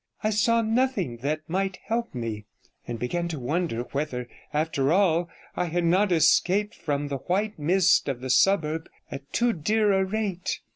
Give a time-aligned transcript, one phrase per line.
[0.23, 2.45] I saw nothing that might help me,
[2.87, 8.09] and began to wonder whether, after all, I had not escaped from the white mist
[8.09, 10.61] of the suburb at too dear a rate.